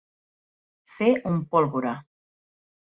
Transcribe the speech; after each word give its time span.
Ser 0.93 1.11
una 1.33 1.45
pólvora. 1.53 1.95